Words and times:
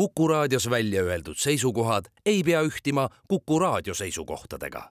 Kuku 0.00 0.28
raadios 0.28 0.70
välja 0.70 1.02
öeldud 1.02 1.36
seisukohad 1.36 2.04
ei 2.26 2.42
pea 2.42 2.62
ühtima 2.62 3.08
Kuku 3.28 3.58
raadio 3.58 3.94
seisukohtadega. 3.94 4.90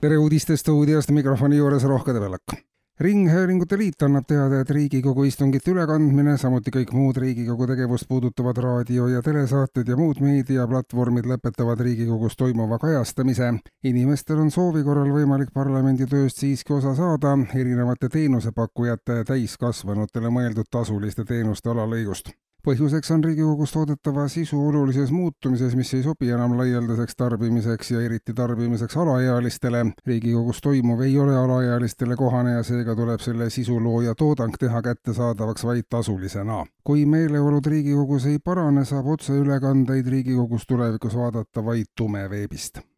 tere 0.00 0.18
uudistestuudiost 0.18 1.10
mikrofoni 1.10 1.56
juures 1.56 1.84
Rohke 1.84 2.14
Debelak 2.14 2.71
ringhäälingute 3.00 3.78
Liit 3.78 4.02
annab 4.02 4.26
teada, 4.28 4.60
et 4.60 4.70
Riigikogu 4.70 5.24
istungite 5.24 5.70
ülekandmine, 5.72 6.36
samuti 6.38 6.70
kõik 6.74 6.92
muud 6.94 7.16
Riigikogu 7.16 7.66
tegevust 7.66 8.08
puudutavad 8.08 8.56
raadio- 8.56 9.08
ja 9.08 9.22
telesaated 9.22 9.88
ja 9.88 9.96
muud 9.96 10.20
meediaplatvormid 10.20 11.26
lõpetavad 11.26 11.80
Riigikogus 11.80 12.36
toimuva 12.36 12.78
kajastamise. 12.78 13.54
inimestel 13.84 14.38
on 14.38 14.50
soovi 14.50 14.82
korral 14.82 15.10
võimalik 15.10 15.52
parlamendi 15.54 16.06
tööst 16.06 16.36
siiski 16.36 16.72
osa 16.72 16.94
saada 16.94 17.38
erinevate 17.54 18.08
teenusepakkujate 18.08 19.24
täiskasvanutele 19.24 20.28
mõeldud 20.28 20.70
tasuliste 20.70 21.24
teenuste 21.24 21.70
alalõigust 21.70 22.32
põhjuseks 22.66 23.10
on 23.14 23.24
Riigikogus 23.24 23.72
toodetava 23.74 24.28
sisu 24.30 24.58
olulises 24.68 25.10
muutumises, 25.10 25.74
mis 25.76 25.94
ei 25.94 26.02
sobi 26.02 26.30
enam 26.30 26.54
laialdaseks 26.58 27.16
tarbimiseks 27.18 27.90
ja 27.90 28.02
eriti 28.06 28.34
tarbimiseks 28.34 28.96
alaealistele. 28.96 29.84
riigikogus 30.06 30.60
toimuv 30.60 31.00
ei 31.00 31.18
ole 31.18 31.36
alaealistele 31.36 32.16
kohane 32.16 32.52
ja 32.52 32.62
seega 32.62 32.94
tuleb 32.96 33.20
selle 33.20 33.50
sisulooja 33.50 34.14
toodang 34.14 34.54
teha 34.60 34.82
kättesaadavaks 34.82 35.64
vaid 35.64 35.90
tasulisena. 35.90 36.64
kui 36.84 37.06
meeleolud 37.06 37.66
Riigikogus 37.66 38.26
ei 38.26 38.38
parane, 38.38 38.84
saab 38.84 39.06
otseülekandeid 39.06 40.06
Riigikogus 40.06 40.66
tulevikus 40.66 41.16
vaadata 41.16 41.64
vaid 41.64 41.86
tumeveebist 41.96 42.91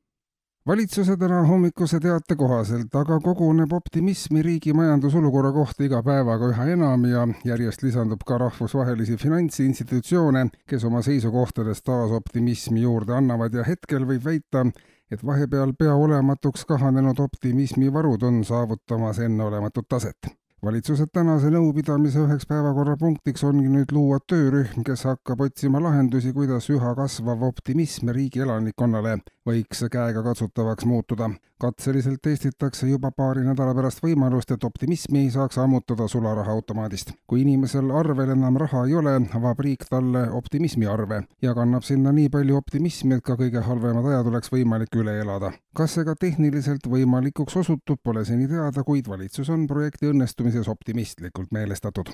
valitsuse 0.69 1.17
täna 1.17 1.43
hommikuse 1.45 1.99
teate 2.01 2.37
kohaselt 2.41 2.95
aga 2.97 3.19
koguneb 3.21 3.73
optimismi 3.77 4.43
riigi 4.43 4.73
majandusolukorra 4.73 5.51
kohta 5.53 5.85
iga 5.85 5.99
päevaga 6.03 6.49
üha 6.53 6.65
enam 6.73 7.05
ja 7.09 7.25
järjest 7.45 7.83
lisandub 7.85 8.25
ka 8.27 8.39
rahvusvahelisi 8.41 9.19
finantsinstitutsioone, 9.21 10.47
kes 10.67 10.87
oma 10.89 11.03
seisukohtades 11.05 11.85
taas 11.85 12.15
optimismi 12.21 12.81
juurde 12.87 13.13
annavad 13.17 13.55
ja 13.55 13.65
hetkel 13.69 14.09
võib 14.09 14.25
väita, 14.25 14.65
et 15.11 15.27
vahepeal 15.27 15.75
peaolematuks 15.79 16.65
kahanenud 16.65 17.21
optimismivarud 17.21 18.25
on 18.25 18.41
saavutamas 18.45 19.21
enneolematut 19.29 19.89
taset. 19.89 20.33
Valitsuse 20.65 21.05
tänase 21.13 21.51
nõupidamise 21.53 22.23
üheks 22.25 22.47
päevakorrapunktiks 22.49 23.43
ongi 23.45 23.69
nüüd 23.69 23.91
luua 23.93 24.17
töörühm, 24.33 24.81
kes 24.87 25.03
hakkab 25.05 25.43
otsima 25.45 25.83
lahendusi, 25.85 26.33
kuidas 26.33 26.71
üha 26.73 26.95
kasvav 26.97 27.45
optimism 27.45 28.09
riigi 28.17 28.41
elanikkonnale 28.41 29.19
võiks 29.47 29.85
käegakatsutavaks 29.91 30.85
muutuda. 30.85 31.31
katseliselt 31.61 32.21
testitakse 32.23 32.87
juba 32.87 33.11
paari 33.11 33.41
nädala 33.41 33.75
pärast 33.75 34.03
võimalust, 34.03 34.51
et 34.53 34.65
optimismi 34.65 35.31
saaks 35.31 35.59
ammutada 35.59 36.09
sularahaautomaadist. 36.09 37.13
kui 37.27 37.41
inimesel 37.43 37.91
arvel 37.91 38.31
enam 38.31 38.57
raha 38.57 38.87
ei 38.87 38.95
ole, 38.95 39.15
avab 39.35 39.61
riik 39.61 39.85
talle 39.91 40.31
optimismiarve 40.31 41.23
ja 41.43 41.55
kannab 41.55 41.83
sinna 41.83 42.13
nii 42.13 42.29
palju 42.29 42.57
optimismi, 42.57 43.15
et 43.15 43.25
ka 43.25 43.37
kõige 43.37 43.61
halvemad 43.61 44.07
ajad 44.07 44.33
oleks 44.33 44.53
võimalik 44.53 44.97
üle 44.97 45.19
elada. 45.21 45.53
kas 45.75 45.95
see 45.95 46.05
ka 46.05 46.15
tehniliselt 46.15 46.87
võimalikuks 46.89 47.57
osutub, 47.57 48.01
pole 48.03 48.25
seni 48.25 48.49
teada, 48.49 48.83
kuid 48.83 49.09
valitsus 49.09 49.51
on 49.51 49.67
projekti 49.67 50.07
õnnestumise 50.07 50.55
suhtumises 50.55 50.69
optimistlikult 50.69 51.53
meelestatud. 51.53 52.13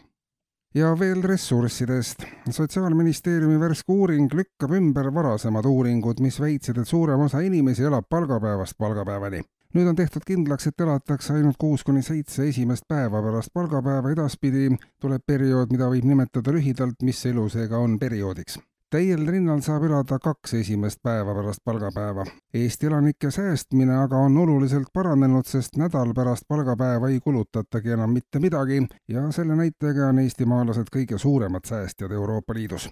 Ja 0.75 0.99
veel 0.99 1.23
ressurssidest. 1.23 2.25
sotsiaalministeeriumi 2.51 3.61
värske 3.61 3.93
uuring 3.93 4.31
lükkab 4.35 4.75
ümber 4.77 5.11
varasemad 5.15 5.67
uuringud, 5.67 6.21
mis 6.21 6.41
väitsid, 6.41 6.79
et 6.79 6.89
suurem 6.89 7.21
osa 7.21 7.41
inimesi 7.41 7.85
elab 7.85 8.07
palgapäevast 8.09 8.79
palgapäevani. 8.79 9.43
Nüüd 9.75 9.87
on 9.87 9.97
tehtud 9.97 10.23
kindlaks, 10.27 10.67
et 10.67 10.81
elatakse 10.81 11.35
ainult 11.35 11.59
kuus 11.59 11.85
kuni 11.87 12.03
seitse 12.03 12.49
esimest 12.49 12.89
päeva 12.89 13.23
pärast 13.23 13.55
palgapäeva, 13.55 14.11
edaspidi 14.11 14.71
tuleb 15.01 15.23
periood, 15.27 15.71
mida 15.71 15.91
võib 15.91 16.07
nimetada 16.11 16.55
lühidalt, 16.55 17.03
mis 17.03 17.23
elu 17.27 17.49
seega 17.49 17.79
on 17.79 17.99
perioodiks 17.99 18.59
täiel 18.91 19.27
rinnal 19.27 19.61
saab 19.63 19.85
elada 19.87 20.19
kaks 20.19 20.55
esimest 20.61 20.99
päeva 21.03 21.35
pärast 21.35 21.61
palgapäeva. 21.65 22.25
Eesti 22.55 22.87
elanike 22.87 23.31
säästmine 23.31 23.97
aga 24.05 24.17
on 24.19 24.39
oluliselt 24.39 24.89
paranenud, 24.93 25.47
sest 25.47 25.77
nädal 25.77 26.15
pärast 26.15 26.49
palgapäeva 26.49 27.09
ei 27.09 27.21
kulutatagi 27.21 27.95
enam 27.99 28.11
mitte 28.11 28.39
midagi 28.39 28.83
ja 29.09 29.31
selle 29.33 29.57
näitajaga 29.57 30.09
on 30.11 30.19
eestimaalased 30.25 30.91
kõige 30.97 31.19
suuremad 31.19 31.71
säästjad 31.71 32.13
Euroopa 32.13 32.55
Liidus 32.55 32.91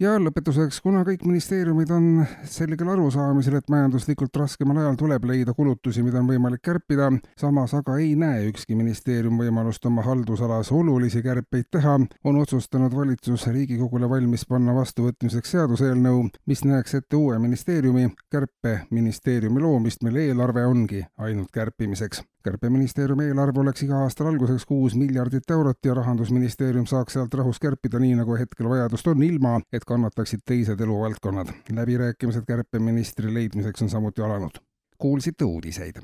ja 0.00 0.14
lõpetuseks, 0.22 0.78
kuna 0.82 1.02
kõik 1.06 1.24
ministeeriumid 1.26 1.90
on 1.94 2.06
selgel 2.46 2.92
arusaamisel, 2.92 3.58
et 3.58 3.70
majanduslikult 3.72 4.36
raskemal 4.38 4.78
ajal 4.82 4.98
tuleb 5.00 5.26
leida 5.30 5.54
kulutusi, 5.56 6.04
mida 6.06 6.20
on 6.22 6.30
võimalik 6.30 6.62
kärpida, 6.64 7.10
samas 7.38 7.74
aga 7.78 7.98
ei 8.02 8.14
näe 8.18 8.46
ükski 8.50 8.78
ministeerium 8.78 9.40
võimalust 9.40 9.84
oma 9.90 10.04
haldusalas 10.06 10.70
olulisi 10.74 11.22
kärpeid 11.24 11.70
teha, 11.74 11.98
on 12.24 12.40
otsustanud 12.42 12.94
valitsus 12.94 13.48
Riigikogule 13.50 14.10
valmis 14.10 14.46
panna 14.48 14.74
vastuvõtmiseks 14.76 15.56
seaduseelnõu, 15.56 16.28
mis 16.46 16.64
näeks 16.64 17.00
ette 17.00 17.18
uue 17.18 17.38
ministeeriumi, 17.42 18.12
kärpeministeeriumi 18.30 19.62
loomist, 19.62 20.06
mille 20.06 20.28
eelarve 20.30 20.66
ongi 20.66 21.04
ainult 21.18 21.50
kärpimiseks 21.54 22.22
kärpeministeeriumi 22.44 23.24
eelarve 23.30 23.60
oleks 23.60 23.82
iga 23.82 24.02
aasta 24.04 24.26
alguseks 24.28 24.66
kuus 24.66 24.94
miljardit 24.94 25.50
eurot 25.50 25.84
ja 25.84 25.94
rahandusministeerium 25.98 26.86
saaks 26.86 27.18
sealt 27.18 27.34
rahus 27.34 27.60
kärpida 27.60 27.98
nii, 27.98 28.14
nagu 28.20 28.38
hetkel 28.38 28.68
vajadust 28.70 29.10
on, 29.12 29.22
ilma 29.22 29.58
et 29.72 29.84
kannataksid 29.84 30.44
teised 30.46 30.80
eluvaldkonnad. 30.80 31.52
läbirääkimised 31.72 32.46
kärpeministri 32.46 33.34
leidmiseks 33.34 33.82
on 33.82 33.90
samuti 33.90 34.22
alanud. 34.22 34.62
kuulsite 34.98 35.44
uudiseid 35.44 36.00